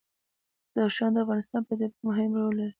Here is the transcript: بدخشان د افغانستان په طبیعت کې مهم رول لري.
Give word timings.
بدخشان 0.73 1.09
د 1.13 1.17
افغانستان 1.25 1.61
په 1.63 1.69
طبیعت 1.69 1.91
کې 1.97 2.03
مهم 2.09 2.31
رول 2.39 2.53
لري. 2.59 2.69